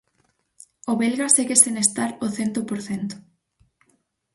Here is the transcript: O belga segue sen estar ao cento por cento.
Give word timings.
O 0.91 0.93
belga 1.01 1.27
segue 1.35 1.55
sen 1.63 1.75
estar 1.85 2.09
ao 2.15 2.27
cento 2.37 2.59
por 2.69 2.79
cento. 2.87 3.15